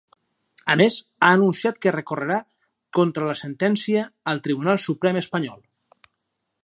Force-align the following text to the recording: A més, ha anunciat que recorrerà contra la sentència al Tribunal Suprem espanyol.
A 0.73 0.75
més, 0.79 0.95
ha 1.25 1.27
anunciat 1.33 1.77
que 1.85 1.93
recorrerà 1.95 2.39
contra 2.99 3.29
la 3.33 3.37
sentència 3.43 4.09
al 4.33 4.43
Tribunal 4.49 4.83
Suprem 4.89 5.21
espanyol. 5.25 5.63